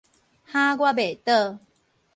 [0.47, 1.59] 嚇我袂倒